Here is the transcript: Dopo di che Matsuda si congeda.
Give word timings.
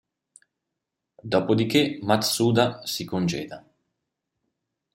Dopo 1.21 1.53
di 1.53 1.67
che 1.67 1.99
Matsuda 2.01 2.81
si 2.87 3.05
congeda. 3.05 3.63